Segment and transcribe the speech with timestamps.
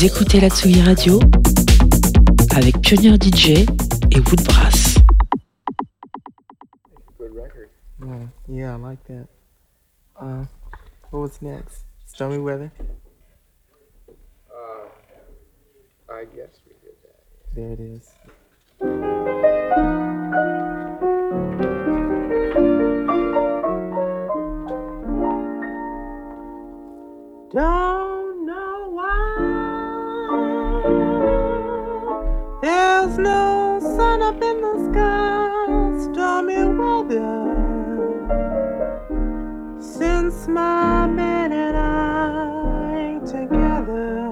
[0.00, 1.20] Vous écoutez la Tsugi Radio
[2.56, 3.66] avec Pionnier DJ
[4.10, 4.94] et Woodbrass.
[7.18, 7.68] Good record.
[8.00, 9.28] Yeah, yeah, I like that.
[10.18, 10.46] Uh,
[11.10, 11.84] what was next?
[12.06, 12.72] Stormy weather?
[14.48, 14.88] Uh,
[16.10, 17.20] I guess we did that.
[17.54, 18.08] There it is.
[27.52, 28.09] Don't
[33.22, 37.56] no sun up in the sky, stormy weather.
[39.78, 44.28] Since my man and I ain't together,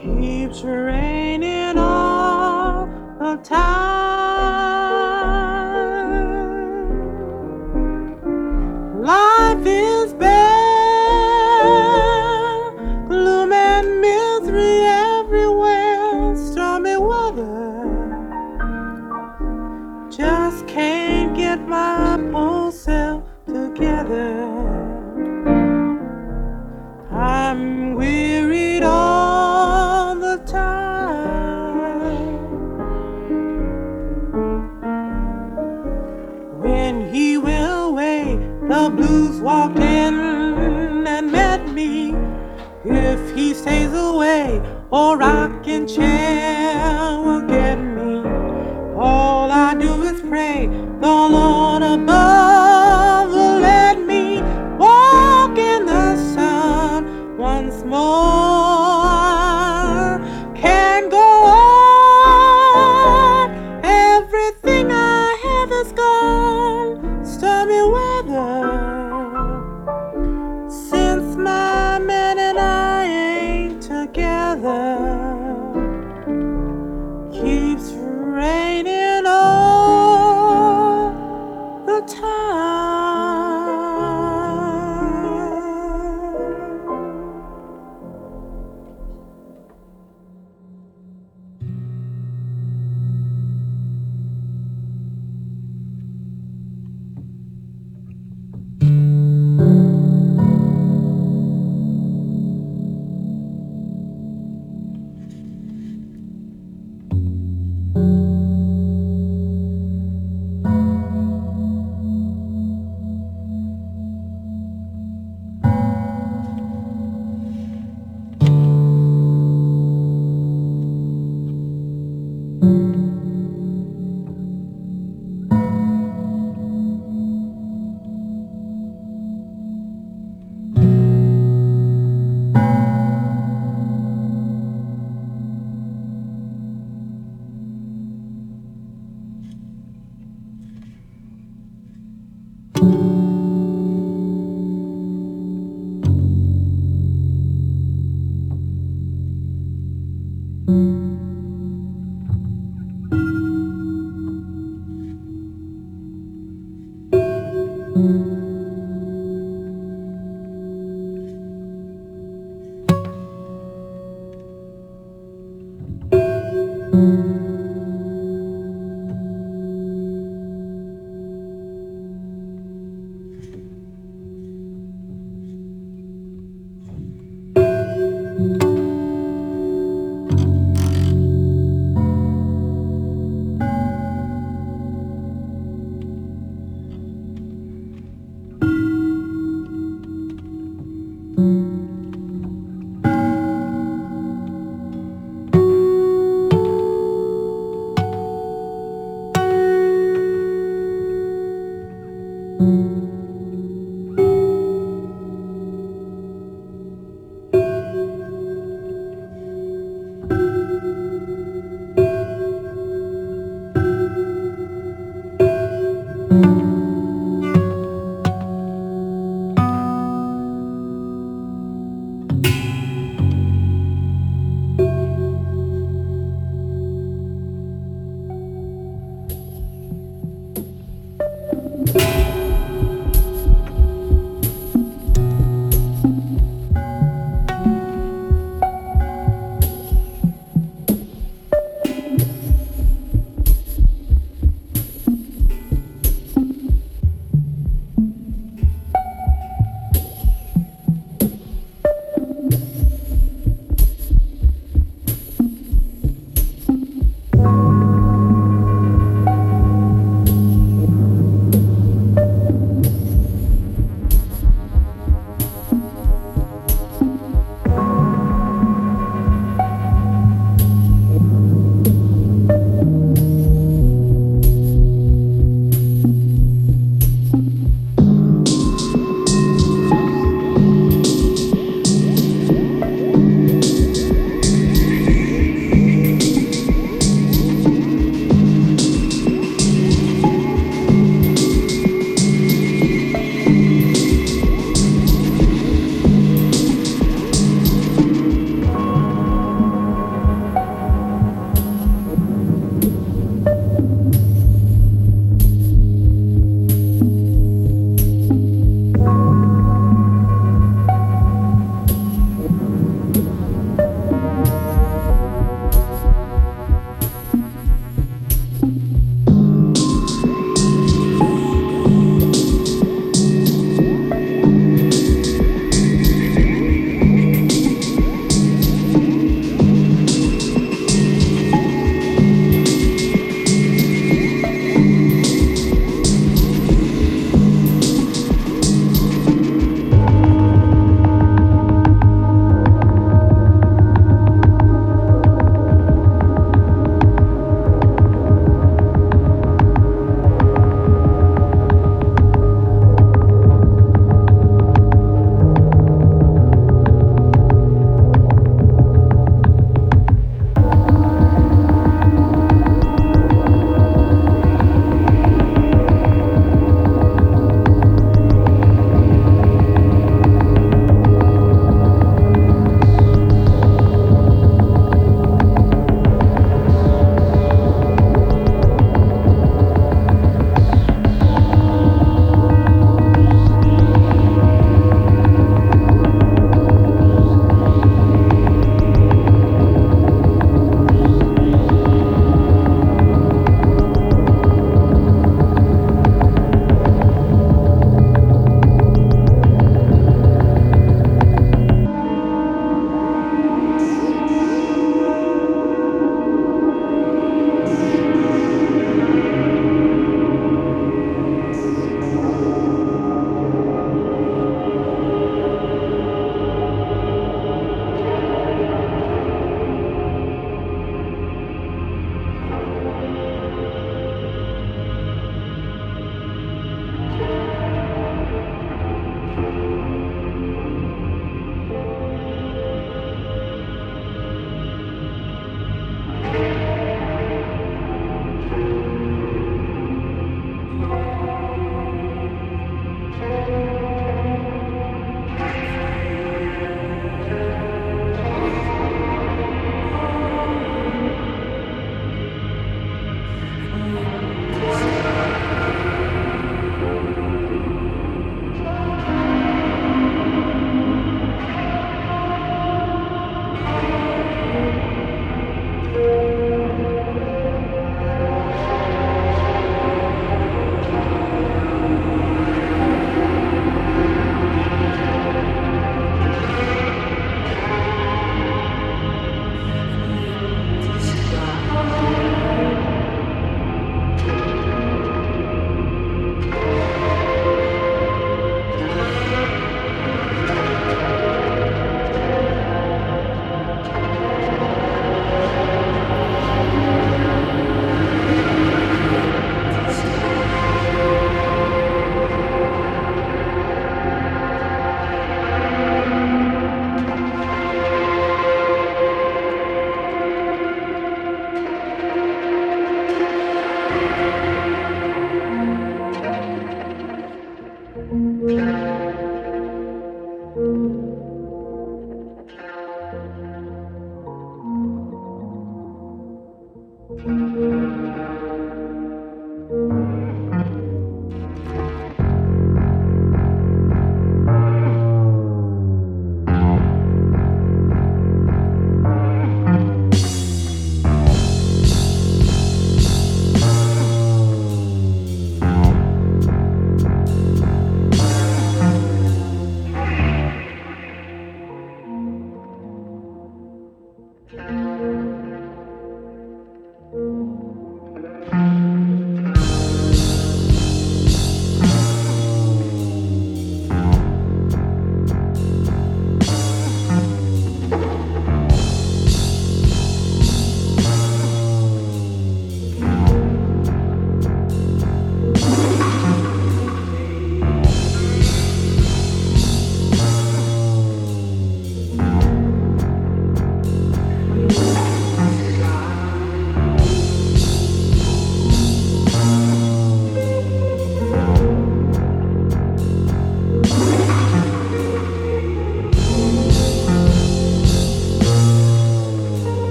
[0.00, 3.93] keeps raining all the time.
[44.94, 48.22] A rocking chair will get me.
[48.96, 50.68] All I do is pray
[51.00, 52.33] the Lord above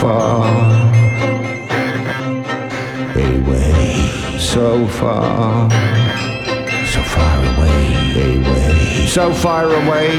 [0.00, 0.44] far.
[3.16, 5.70] Away, so far,
[6.92, 7.82] so far away,
[8.36, 10.10] away, so far away,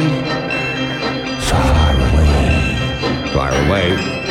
[1.50, 4.25] so far away, far away.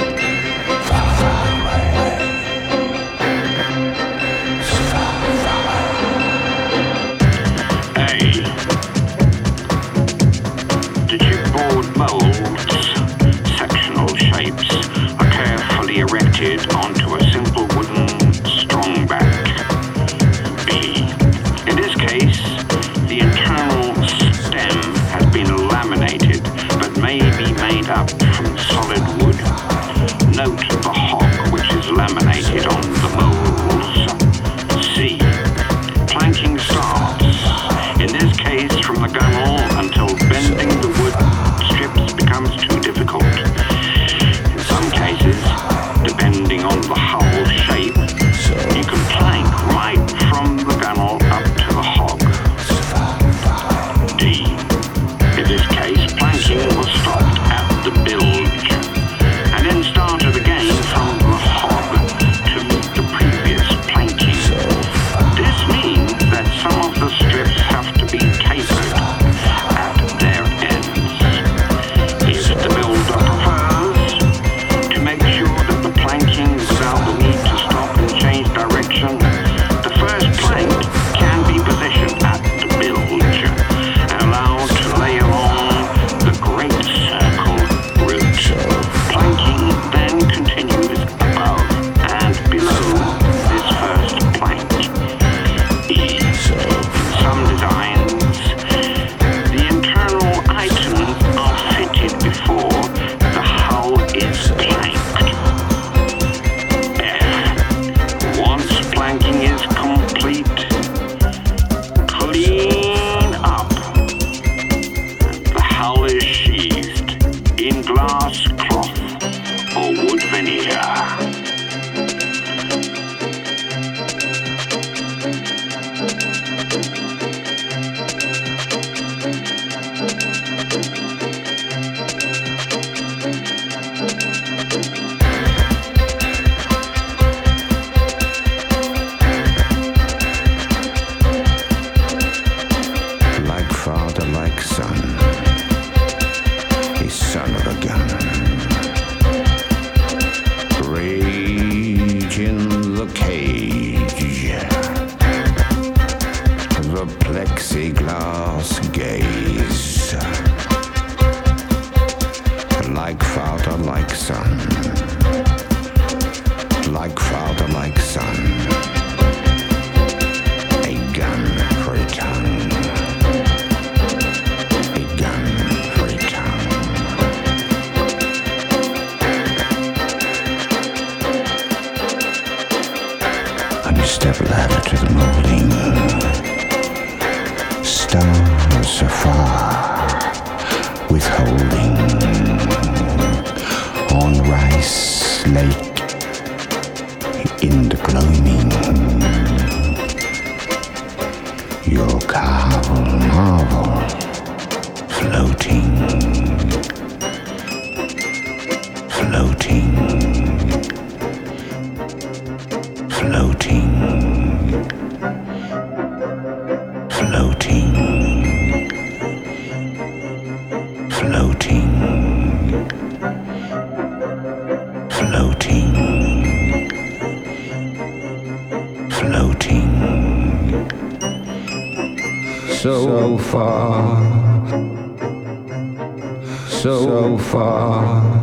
[237.54, 238.33] far.